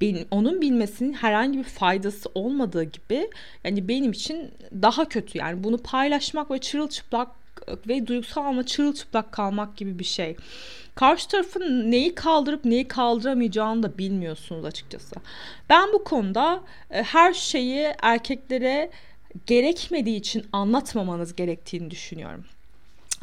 benim, 0.00 0.26
onun 0.30 0.60
bilmesinin 0.60 1.12
herhangi 1.12 1.58
bir 1.58 1.64
faydası 1.64 2.28
olmadığı 2.34 2.84
gibi 2.84 3.30
yani 3.64 3.88
benim 3.88 4.12
için 4.12 4.50
daha 4.82 5.08
kötü 5.08 5.38
yani 5.38 5.64
bunu 5.64 5.78
paylaşmak 5.78 6.50
ve 6.50 6.58
çırılçıplak 6.58 7.28
ve 7.88 8.06
duygusal 8.06 8.44
ama 8.44 8.66
çırılçıplak 8.66 9.32
kalmak 9.32 9.76
gibi 9.76 9.98
bir 9.98 10.04
şey. 10.04 10.36
Karşı 10.94 11.28
tarafın 11.28 11.90
neyi 11.90 12.14
kaldırıp 12.14 12.64
neyi 12.64 12.88
kaldıramayacağını 12.88 13.82
da 13.82 13.98
bilmiyorsunuz 13.98 14.64
açıkçası. 14.64 15.16
Ben 15.68 15.92
bu 15.92 16.04
konuda 16.04 16.60
e, 16.90 17.02
her 17.02 17.32
şeyi 17.32 17.94
erkeklere 18.02 18.90
gerekmediği 19.46 20.16
için 20.16 20.46
anlatmamanız 20.52 21.36
gerektiğini 21.36 21.90
düşünüyorum. 21.90 22.44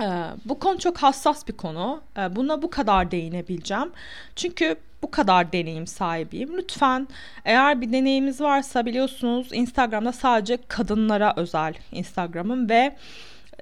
E, 0.02 0.08
bu 0.46 0.60
konu 0.60 0.80
çok 0.80 0.98
hassas 0.98 1.48
bir 1.48 1.54
konu. 1.54 2.02
E, 2.18 2.36
buna 2.36 2.62
bu 2.62 2.70
kadar 2.70 3.12
değinebileceğim. 3.12 3.92
Çünkü 4.36 4.76
bu 5.02 5.12
kadar 5.12 5.52
deneyim 5.54 5.88
sahibiyim. 5.88 6.58
Lütfen 6.58 7.08
eğer 7.46 7.82
bir 7.82 7.92
deneyimiz 7.92 8.42
varsa 8.42 8.86
biliyorsunuz 8.86 9.48
Instagram'da 9.52 10.12
sadece 10.12 10.58
kadınlara 10.68 11.34
özel 11.36 11.74
Instagram'ım 11.92 12.70
ve 12.70 12.96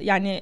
yani 0.02 0.42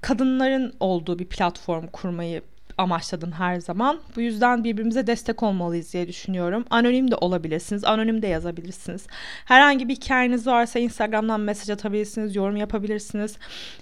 kadınların 0.00 0.74
olduğu 0.80 1.18
bir 1.18 1.26
platform 1.26 1.86
kurmayı 1.86 2.42
amaçladım 2.78 3.32
her 3.32 3.60
zaman. 3.60 4.00
Bu 4.16 4.20
yüzden 4.20 4.64
birbirimize 4.64 5.06
destek 5.06 5.42
olmalıyız 5.42 5.92
diye 5.92 6.08
düşünüyorum. 6.08 6.64
Anonim 6.70 7.10
de 7.10 7.16
olabilirsiniz. 7.16 7.84
Anonim 7.84 8.22
de 8.22 8.26
yazabilirsiniz. 8.26 9.06
Herhangi 9.44 9.88
bir 9.88 9.94
hikayeniz 9.94 10.46
varsa 10.46 10.78
Instagram'dan 10.78 11.40
mesaj 11.40 11.70
atabilirsiniz. 11.70 12.36
Yorum 12.36 12.56
yapabilirsiniz. 12.56 13.36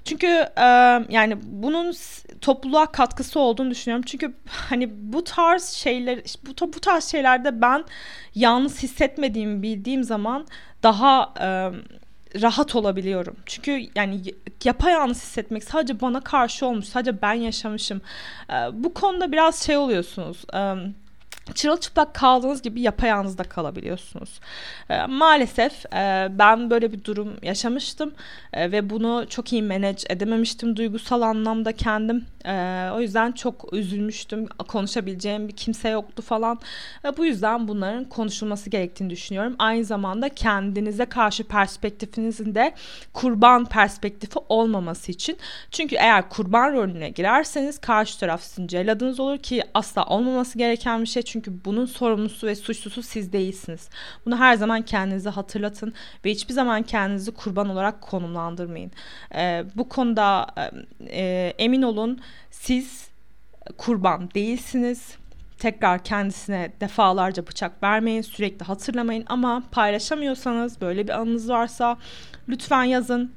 Çünkü 0.05 0.27
e, 0.57 0.65
yani 1.11 1.37
bunun 1.43 1.95
topluluğa 2.41 2.87
katkısı 2.87 3.41
olduğunu 3.41 3.71
düşünüyorum. 3.71 4.05
Çünkü 4.07 4.35
hani 4.47 4.91
bu 5.12 5.25
tarz 5.25 5.65
şeyler 5.65 6.19
bu, 6.47 6.73
bu 6.73 6.81
tarz 6.81 7.05
şeylerde 7.05 7.61
ben 7.61 7.85
yalnız 8.35 8.83
hissetmediğimi 8.83 9.62
bildiğim 9.62 10.05
zaman 10.05 10.47
daha 10.83 11.35
e, 11.41 11.49
rahat 12.43 12.77
olabiliyorum. 12.77 13.37
Çünkü 13.47 13.87
yani 13.95 14.21
yapayalnız 14.65 15.17
hissetmek 15.23 15.65
sadece 15.65 16.01
bana 16.01 16.21
karşı 16.21 16.67
olmuş, 16.67 16.87
sadece 16.87 17.23
ben 17.23 17.35
yaşamışım. 17.35 18.01
Bu 18.73 18.95
konuda 18.95 19.33
biraz 19.33 19.63
şey 19.63 19.77
oluyorsunuz. 19.77 20.45
Çırılçıplak 21.54 22.14
kaldığınız 22.14 22.62
gibi 22.62 22.80
yapayalnız 22.80 23.38
da 23.38 23.45
kalabiliyorsunuz. 23.45 24.40
E, 24.90 25.07
maalesef 25.07 25.95
e, 25.95 26.28
ben 26.30 26.71
böyle 26.71 26.92
bir 26.92 27.04
durum 27.04 27.37
yaşamıştım 27.42 28.12
e, 28.52 28.73
ve 28.73 28.90
bunu 28.90 29.26
çok 29.28 29.52
iyi 29.52 29.62
manage 29.62 30.02
edememiştim 30.09 30.76
duygusal 30.76 31.23
anlamda 31.23 31.73
kendim. 31.73 32.25
E, 32.45 32.88
o 32.95 33.00
yüzden 33.00 33.33
çok 33.33 33.73
üzülmüştüm. 33.73 34.47
Konuşabileceğim 34.47 35.49
bir 35.49 35.57
kimse 35.57 35.88
yoktu 35.88 36.23
falan. 36.23 36.59
E, 37.04 37.16
bu 37.16 37.25
yüzden 37.26 37.69
bunların 37.69 38.04
konuşulması 38.04 38.71
gerektiğini 38.71 39.11
düşünüyorum. 39.11 39.57
Aynı 39.59 39.85
zamanda 39.85 40.28
kendinize 40.28 41.04
karşı 41.04 41.45
perspektifinizin 41.45 42.54
de 42.54 42.75
kurban 43.12 43.64
perspektifi 43.64 44.38
olmaması 44.49 45.12
için. 45.12 45.37
Çünkü 45.71 45.97
eğer 45.97 46.28
kurban 46.28 46.73
rolüne 46.73 47.11
girerseniz 47.11 47.78
karşı 47.78 48.21
taraf 48.21 48.42
sizin 48.42 48.66
celladınız 48.66 49.21
olur 49.21 49.38
ki 49.38 49.62
asla 49.75 50.04
olmaması 50.04 50.59
gereken 50.59 51.02
bir 51.02 51.07
şey. 51.07 51.23
Çünkü 51.23 51.39
bunun 51.64 51.87
sorumlusu 51.87 52.47
ve 52.47 52.54
suçlusu 52.54 53.02
siz 53.02 53.32
değilsiniz. 53.32 53.88
Bunu 54.26 54.38
her 54.38 54.54
zaman 54.54 54.82
kendinize 54.82 55.30
hatırlatın 55.30 55.92
ve 56.25 56.30
hiçbir 56.30 56.54
zaman 56.54 56.82
kendinizi 56.82 57.30
kurban 57.30 57.68
olarak 57.68 58.00
konumlandırmayın. 58.00 58.90
E, 59.35 59.64
bu 59.75 59.88
konuda 59.88 60.47
e, 61.06 61.54
emin 61.59 61.82
olun 61.82 62.20
siz 62.50 63.11
kurban 63.78 64.30
değilsiniz. 64.35 65.16
Tekrar 65.59 66.04
kendisine 66.04 66.73
defalarca 66.80 67.47
bıçak 67.47 67.82
vermeyin, 67.82 68.23
sürekli 68.23 68.64
hatırlamayın 68.64 69.25
ama 69.26 69.62
paylaşamıyorsanız 69.70 70.80
böyle 70.80 71.04
bir 71.09 71.20
anınız 71.20 71.49
varsa 71.49 71.99
lütfen 72.49 72.85
yazın 72.85 73.32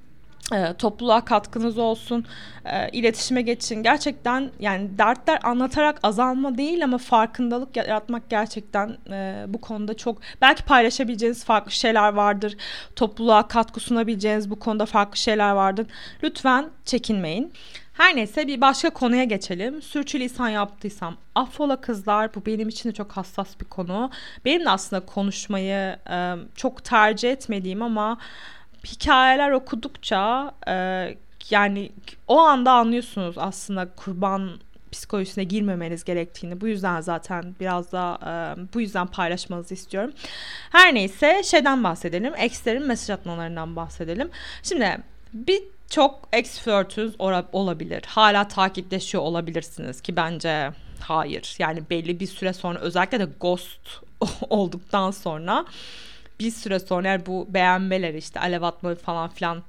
e, 0.52 0.74
topluluğa 0.74 1.26
katkınız 1.26 1.78
olsun, 1.78 2.26
e, 2.66 2.90
iletişime 2.90 3.42
geçin. 3.42 3.84
Gerçekten 3.84 4.52
yani 4.60 4.98
dertler 4.98 5.40
anlatarak 5.44 6.00
azalma 6.04 6.58
değil 6.58 6.84
ama 6.84 6.98
farkındalık 6.98 7.78
yaratmak 7.78 8.30
gerçekten 8.30 8.98
e, 9.12 9.46
bu 9.48 9.62
konuda 9.62 9.94
çok 9.94 10.18
belki 10.42 10.64
paylaşabileceğiniz 10.64 11.46
farklı 11.46 11.72
şeyler 11.72 12.14
vardır. 12.14 12.58
Topluluğa 12.96 13.48
katkı 13.48 13.80
sunabileceğiniz 13.80 14.50
bu 14.50 14.60
konuda 14.60 14.86
farklı 14.86 15.18
şeyler 15.18 15.52
vardır. 15.52 15.88
Lütfen 16.24 16.70
çekinmeyin. 16.86 17.54
Her 17.94 18.16
neyse 18.16 18.48
bir 18.48 18.62
başka 18.62 18.90
konuya 18.90 19.24
geçelim. 19.24 19.82
Sürçülisan 19.82 20.50
yaptıysam 20.50 21.18
affola 21.36 21.82
kızlar. 21.82 22.36
Bu 22.36 22.46
benim 22.46 22.70
için 22.70 22.90
de 22.90 22.94
çok 22.94 23.12
hassas 23.12 23.60
bir 23.60 23.66
konu. 23.66 24.12
Benim 24.46 24.66
de 24.66 24.70
aslında 24.70 25.06
konuşmayı 25.06 25.96
e, 26.10 26.34
çok 26.56 26.84
tercih 26.84 27.32
etmediğim 27.32 27.82
ama 27.82 28.18
hikayeler 28.88 29.52
okudukça 29.52 30.52
e, 30.68 30.74
yani 31.50 31.92
o 32.28 32.40
anda 32.40 32.72
anlıyorsunuz 32.72 33.38
aslında 33.38 33.90
kurban 33.96 34.50
psikolojisine 34.92 35.44
girmemeniz 35.44 36.04
gerektiğini. 36.04 36.62
Bu 36.62 36.68
yüzden 36.68 37.02
zaten 37.02 37.56
biraz 37.60 37.92
da 37.92 38.20
e, 38.22 38.30
bu 38.74 38.82
yüzden 38.82 39.08
paylaşmanızı 39.08 39.74
istiyorum. 39.74 40.12
Her 40.72 40.96
neyse 40.96 41.42
şeyden 41.44 41.84
bahsedelim. 41.84 42.34
Ex'lerin 42.38 42.88
mesaj 42.88 43.10
atmalarından 43.10 43.76
bahsedelim. 43.76 44.30
Şimdi 44.64 44.98
bir 45.34 45.64
çok 45.90 46.28
ex 46.34 46.60
flörtünüz 46.60 47.16
olabilir. 47.52 48.04
Hala 48.08 48.48
takipleşiyor 48.48 49.24
olabilirsiniz 49.24 50.02
ki 50.02 50.16
bence 50.16 50.72
hayır. 51.00 51.56
Yani 51.60 51.84
belli 51.90 52.20
bir 52.20 52.28
süre 52.28 52.54
sonra 52.54 52.80
özellikle 52.80 53.20
de 53.20 53.28
ghost 53.40 54.02
olduktan 54.50 55.12
sonra 55.12 55.66
bir 56.40 56.52
süre 56.52 56.80
sonra 56.80 57.26
bu 57.26 57.48
beğenmeler 57.50 58.14
işte 58.14 58.40
alev 58.40 58.62
atma 58.62 58.96
falan 58.96 59.30
filan 59.30 59.64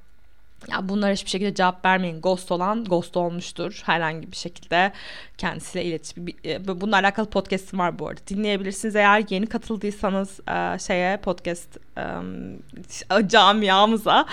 Ya 0.71 0.89
bunlara 0.89 1.11
hiçbir 1.13 1.29
şekilde 1.29 1.53
cevap 1.53 1.85
vermeyin. 1.85 2.21
Ghost 2.21 2.51
olan 2.51 2.83
ghost 2.83 3.17
olmuştur. 3.17 3.81
Herhangi 3.85 4.31
bir 4.31 4.37
şekilde 4.37 4.91
kendisiyle 5.37 5.85
iletişim. 5.85 6.25
E, 6.45 6.67
bununla 6.67 6.95
alakalı 6.95 7.29
podcast'im 7.29 7.79
var 7.79 7.99
bu 7.99 8.07
arada. 8.07 8.21
Dinleyebilirsiniz 8.27 8.95
eğer 8.95 9.23
yeni 9.29 9.47
katıldıysanız 9.47 10.39
e, 10.39 10.79
şeye 10.79 11.17
podcast 11.17 11.77
e, 11.97 13.27
camiamıza. 13.27 14.25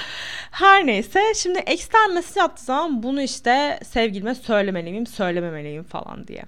Her 0.51 0.87
neyse 0.87 1.21
şimdi 1.37 1.59
ekstern 1.59 2.15
mesaj 2.15 2.45
attığı 2.45 2.65
zaman 2.65 3.03
bunu 3.03 3.23
işte 3.23 3.81
sevgilime 3.85 4.35
söylemeliyim, 4.35 5.07
söylememeliyim 5.07 5.85
falan 5.85 6.27
diye. 6.29 6.43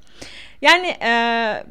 Yani 0.63 0.97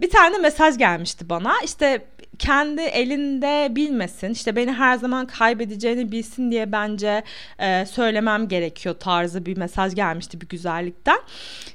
bir 0.02 0.10
tane 0.10 0.38
mesaj 0.38 0.78
gelmişti 0.78 1.30
bana. 1.30 1.54
İşte 1.64 2.02
kendi 2.40 2.82
elinde 2.82 3.76
bilmesin 3.76 4.30
işte 4.30 4.56
beni 4.56 4.72
her 4.72 4.98
zaman 4.98 5.28
kaybedeceğini 5.28 6.12
bilsin 6.12 6.52
diye 6.52 6.72
bence 6.72 7.24
e, 7.60 7.86
söylemem 7.86 8.48
gerekiyor 8.48 8.96
tarzı 9.00 9.46
bir 9.46 9.58
mesaj 9.58 9.96
gelmişti 9.96 10.42
bir 10.42 10.48
güzellikten. 10.48 11.20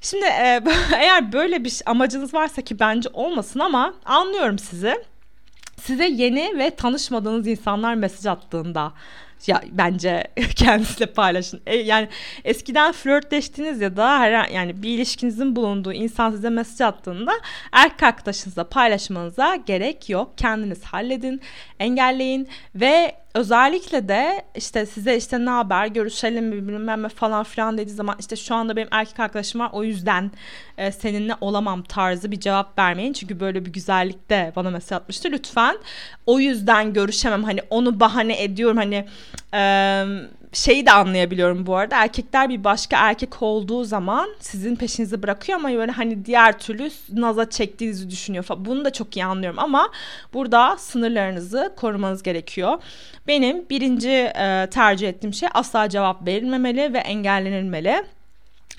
Şimdi 0.00 0.26
e, 0.26 0.60
eğer 0.96 1.32
böyle 1.32 1.64
bir 1.64 1.82
amacınız 1.86 2.34
varsa 2.34 2.62
ki 2.62 2.80
bence 2.80 3.08
olmasın 3.12 3.60
ama 3.60 3.94
anlıyorum 4.04 4.58
sizi. 4.58 5.04
Size 5.76 6.06
yeni 6.06 6.58
ve 6.58 6.70
tanışmadığınız 6.70 7.46
insanlar 7.46 7.94
mesaj 7.94 8.26
attığında 8.26 8.92
ya 9.46 9.62
bence 9.72 10.24
kendisiyle 10.56 11.12
paylaşın. 11.12 11.60
E, 11.66 11.76
yani 11.76 12.08
eskiden 12.44 12.92
flörtleştiniz 12.92 13.80
ya 13.80 13.96
da 13.96 14.18
her 14.18 14.48
yani 14.48 14.82
bir 14.82 14.88
ilişkinizin 14.88 15.56
bulunduğu 15.56 15.92
insan 15.92 16.30
size 16.30 16.50
mesaj 16.50 16.80
attığında 16.80 17.32
erkek 17.72 18.02
arkadaşınızla 18.02 18.64
paylaşmanıza 18.68 19.56
gerek 19.56 20.10
yok. 20.10 20.38
Kendiniz 20.38 20.84
halledin, 20.84 21.40
engelleyin 21.78 22.48
ve 22.74 23.14
özellikle 23.34 24.08
de 24.08 24.42
işte 24.54 24.86
size 24.86 25.16
işte 25.16 25.44
ne 25.44 25.50
haber 25.50 25.86
görüşelim 25.86 26.44
mi 26.44 26.68
bilmem 26.68 27.02
ne 27.02 27.08
falan 27.08 27.44
filan 27.44 27.78
dediği 27.78 27.90
zaman 27.90 28.16
işte 28.20 28.36
şu 28.36 28.54
anda 28.54 28.76
benim 28.76 28.88
erkek 28.90 29.20
arkadaşım 29.20 29.60
var 29.60 29.70
o 29.72 29.84
yüzden 29.84 30.30
e, 30.78 30.92
seninle 30.92 31.34
olamam 31.40 31.82
tarzı 31.82 32.30
bir 32.30 32.40
cevap 32.40 32.78
vermeyin. 32.78 33.12
Çünkü 33.12 33.40
böyle 33.40 33.64
bir 33.66 33.72
güzellik 33.72 34.30
de 34.30 34.52
bana 34.56 34.70
mesaj 34.70 34.96
atmıştı. 34.96 35.28
Lütfen 35.32 35.78
o 36.26 36.40
yüzden 36.40 36.92
görüşemem 36.92 37.44
hani 37.44 37.60
onu 37.70 38.00
bahane 38.00 38.42
ediyorum 38.42 38.76
hani 38.76 39.06
e, 39.54 40.04
şeyi 40.52 40.86
de 40.86 40.92
anlayabiliyorum 40.92 41.66
bu 41.66 41.76
arada. 41.76 41.96
Erkekler 42.02 42.48
bir 42.48 42.64
başka 42.64 42.96
erkek 43.08 43.42
olduğu 43.42 43.84
zaman 43.84 44.28
sizin 44.40 44.76
peşinizi 44.76 45.22
bırakıyor 45.22 45.58
ama 45.58 45.68
böyle 45.68 45.92
hani 45.92 46.24
diğer 46.24 46.58
türlü 46.58 46.90
naza 47.12 47.50
çektiğinizi 47.50 48.10
düşünüyor 48.10 48.44
falan. 48.44 48.64
Bunu 48.64 48.84
da 48.84 48.92
çok 48.92 49.16
iyi 49.16 49.24
anlıyorum 49.24 49.58
ama 49.58 49.90
burada 50.34 50.76
sınırlarınızı 50.76 51.72
korumanız 51.76 52.22
gerekiyor. 52.22 52.82
Benim 53.26 53.68
birinci 53.70 54.10
e, 54.10 54.68
tercih 54.70 55.08
ettiğim 55.08 55.34
şey 55.34 55.48
asla 55.54 55.88
cevap 55.88 56.26
verilmemeli 56.26 56.92
ve 56.92 56.98
engellenilmeli. 56.98 58.04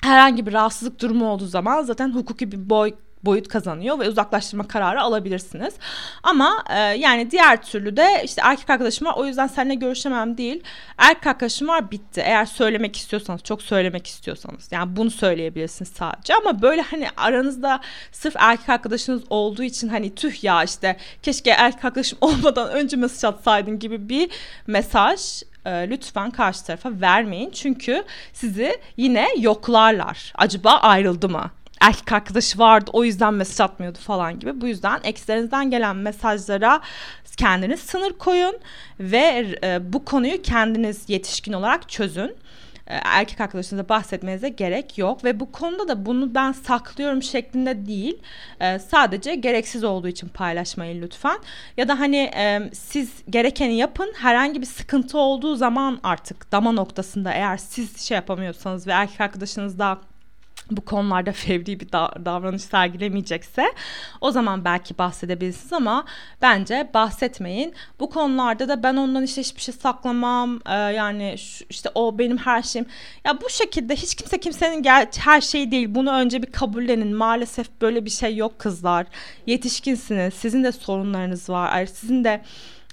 Herhangi 0.02 0.46
bir 0.46 0.52
rahatsızlık 0.52 1.00
durumu 1.00 1.30
olduğu 1.30 1.46
zaman 1.46 1.82
zaten 1.82 2.10
hukuki 2.14 2.52
bir 2.52 2.70
boy 2.70 2.94
boyut 3.24 3.48
kazanıyor 3.48 3.98
ve 3.98 4.08
uzaklaştırma 4.08 4.68
kararı 4.68 5.02
alabilirsiniz. 5.02 5.74
Ama 6.22 6.64
e, 6.70 6.78
yani 6.78 7.30
diğer 7.30 7.62
türlü 7.62 7.96
de 7.96 8.22
işte 8.24 8.42
erkek 8.44 8.70
arkadaşım 8.70 9.06
var 9.06 9.14
o 9.16 9.26
yüzden 9.26 9.46
seninle 9.46 9.74
görüşemem 9.74 10.38
değil. 10.38 10.62
Erkek 10.98 11.26
arkadaşım 11.26 11.68
var 11.68 11.90
bitti. 11.90 12.20
Eğer 12.20 12.46
söylemek 12.46 12.96
istiyorsanız 12.96 13.42
çok 13.42 13.62
söylemek 13.62 14.06
istiyorsanız 14.06 14.72
yani 14.72 14.96
bunu 14.96 15.10
söyleyebilirsiniz 15.10 15.92
sadece 15.92 16.34
ama 16.34 16.62
böyle 16.62 16.82
hani 16.82 17.08
aranızda 17.16 17.80
sırf 18.12 18.34
erkek 18.38 18.68
arkadaşınız 18.68 19.22
olduğu 19.30 19.62
için 19.62 19.88
hani 19.88 20.14
tüh 20.14 20.44
ya 20.44 20.64
işte 20.64 20.96
keşke 21.22 21.50
erkek 21.50 21.84
arkadaşım 21.84 22.18
olmadan 22.20 22.70
önce 22.70 22.96
mesaj 22.96 23.24
atsaydın 23.24 23.78
gibi 23.78 24.08
bir 24.08 24.30
mesaj 24.66 25.42
e, 25.64 25.90
lütfen 25.90 26.30
karşı 26.30 26.64
tarafa 26.64 27.00
vermeyin. 27.00 27.50
Çünkü 27.50 28.04
sizi 28.32 28.76
yine 28.96 29.28
yoklarlar. 29.38 30.32
Acaba 30.34 30.70
ayrıldı 30.70 31.28
mı? 31.28 31.50
Erkek 31.80 32.12
arkadaşı 32.12 32.58
vardı 32.58 32.90
o 32.92 33.04
yüzden 33.04 33.34
mesaj 33.34 33.60
atmıyordu 33.60 33.98
falan 33.98 34.38
gibi. 34.38 34.60
Bu 34.60 34.66
yüzden 34.66 35.00
ekslerinizden 35.04 35.70
gelen 35.70 35.96
mesajlara 35.96 36.80
kendiniz 37.36 37.80
sınır 37.80 38.12
koyun 38.12 38.58
ve 39.00 39.56
e, 39.64 39.92
bu 39.92 40.04
konuyu 40.04 40.42
kendiniz 40.42 41.04
yetişkin 41.08 41.52
olarak 41.52 41.88
çözün. 41.88 42.36
E, 42.86 42.94
erkek 43.04 43.40
arkadaşınıza 43.40 43.88
bahsetmenize 43.88 44.48
gerek 44.48 44.98
yok 44.98 45.24
ve 45.24 45.40
bu 45.40 45.52
konuda 45.52 45.88
da 45.88 46.06
bunu 46.06 46.34
ben 46.34 46.52
saklıyorum 46.52 47.22
şeklinde 47.22 47.86
değil. 47.86 48.18
E, 48.60 48.78
sadece 48.78 49.34
gereksiz 49.34 49.84
olduğu 49.84 50.08
için 50.08 50.28
paylaşmayın 50.28 51.02
lütfen. 51.02 51.38
Ya 51.76 51.88
da 51.88 52.00
hani 52.00 52.30
e, 52.36 52.70
siz 52.72 53.10
gerekeni 53.30 53.76
yapın 53.76 54.12
herhangi 54.16 54.60
bir 54.60 54.66
sıkıntı 54.66 55.18
olduğu 55.18 55.56
zaman 55.56 56.00
artık 56.02 56.52
dama 56.52 56.72
noktasında 56.72 57.32
eğer 57.32 57.56
siz 57.56 58.00
şey 58.00 58.14
yapamıyorsanız 58.14 58.86
ve 58.86 58.92
erkek 58.92 59.20
arkadaşınız 59.20 59.78
da 59.78 59.98
bu 60.70 60.80
konularda 60.84 61.32
fevri 61.46 61.80
bir 61.80 61.92
da- 61.92 62.14
davranış 62.24 62.62
sergilemeyecekse 62.62 63.72
o 64.20 64.30
zaman 64.30 64.64
belki 64.64 64.98
bahsedebilirsiniz 64.98 65.72
ama 65.72 66.04
bence 66.42 66.90
bahsetmeyin. 66.94 67.74
Bu 68.00 68.10
konularda 68.10 68.68
da 68.68 68.82
ben 68.82 68.96
ondan 68.96 69.22
işte 69.24 69.40
hiçbir 69.40 69.60
şey 69.60 69.74
saklamam 69.74 70.60
ee, 70.66 70.74
yani 70.74 71.34
şu, 71.38 71.64
işte 71.70 71.90
o 71.94 72.18
benim 72.18 72.36
her 72.38 72.62
şeyim. 72.62 72.86
Ya 73.24 73.40
bu 73.40 73.50
şekilde 73.50 73.96
hiç 73.96 74.14
kimse 74.14 74.40
kimsenin 74.40 74.82
gel- 74.82 75.10
her 75.18 75.40
şeyi 75.40 75.70
değil 75.70 75.94
bunu 75.94 76.12
önce 76.12 76.42
bir 76.42 76.52
kabullenin. 76.52 77.16
Maalesef 77.16 77.80
böyle 77.80 78.04
bir 78.04 78.10
şey 78.10 78.36
yok 78.36 78.58
kızlar. 78.58 79.06
Yetişkinsiniz 79.46 80.34
sizin 80.34 80.64
de 80.64 80.72
sorunlarınız 80.72 81.50
var. 81.50 81.86
Sizin 81.86 82.24
de 82.24 82.42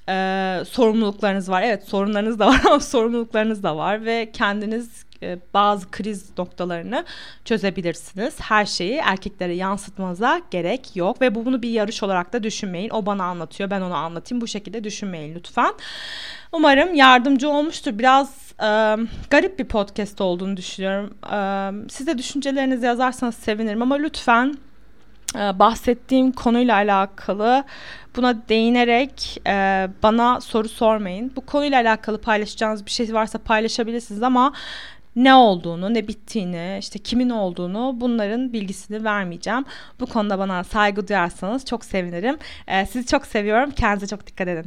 e, 0.10 0.66
sorumluluklarınız 0.70 1.50
var. 1.50 1.62
Evet 1.62 1.84
sorunlarınız 1.88 2.40
da 2.40 2.48
var 2.48 2.62
ama 2.68 2.80
sorumluluklarınız 2.80 3.64
da 3.64 3.78
var 3.78 4.06
ve 4.06 4.32
kendiniz 4.34 5.06
e, 5.24 5.40
bazı 5.54 5.92
kriz 5.92 6.38
noktalarını 6.38 7.06
çözebilirsiniz. 7.46 8.42
Her 8.42 8.66
şeyi 8.66 8.96
erkeklere 8.96 9.56
yansıtmanıza 9.56 10.42
gerek 10.52 10.96
yok 10.96 11.22
ve 11.22 11.36
bu 11.36 11.46
bunu 11.46 11.62
bir 11.62 11.70
yarış 11.70 12.04
olarak 12.04 12.34
da 12.34 12.44
düşünmeyin. 12.44 12.90
O 12.90 13.06
bana 13.06 13.24
anlatıyor, 13.24 13.70
ben 13.70 13.82
onu 13.82 13.94
anlatayım. 13.96 14.42
Bu 14.42 14.48
şekilde 14.48 14.84
düşünmeyin 14.84 15.36
lütfen. 15.36 15.74
Umarım 16.52 16.96
yardımcı 16.96 17.50
olmuştur. 17.50 18.00
Biraz 18.00 18.54
e, 18.60 18.70
garip 19.30 19.60
bir 19.60 19.66
podcast 19.66 20.22
olduğunu 20.22 20.58
düşünüyorum. 20.58 21.14
E, 21.34 21.38
siz 21.90 22.18
düşüncelerinizi 22.18 22.86
yazarsanız 22.86 23.36
sevinirim 23.36 23.82
ama 23.82 23.96
lütfen 23.96 24.58
e, 25.36 25.60
bahsettiğim 25.60 26.32
konuyla 26.32 26.76
alakalı 26.76 27.64
buna 28.16 28.48
değinerek 28.50 29.42
e, 29.48 29.88
bana 30.04 30.42
soru 30.42 30.70
sormayın. 30.70 31.32
Bu 31.36 31.46
konuyla 31.46 31.82
alakalı 31.82 32.22
paylaşacağınız 32.22 32.86
bir 32.86 32.92
şey 32.92 33.14
varsa 33.14 33.38
paylaşabilirsiniz 33.38 34.24
ama 34.24 34.54
ne 35.18 35.34
olduğunu, 35.34 35.94
ne 35.94 36.08
bittiğini, 36.08 36.78
işte 36.80 37.00
kimin 37.00 37.30
olduğunu 37.30 37.96
bunların 37.96 38.54
bilgisini 38.54 39.04
vermeyeceğim. 39.04 39.66
Bu 40.00 40.06
konuda 40.06 40.40
bana 40.40 40.64
saygı 40.64 41.08
duyarsanız 41.08 41.66
çok 41.66 41.86
sevinirim. 41.86 42.38
Ee, 42.68 42.86
sizi 42.86 43.08
çok 43.08 43.26
seviyorum. 43.26 43.72
Kendinize 43.72 44.08
çok 44.08 44.28
dikkat 44.28 44.48
edin. 44.48 44.66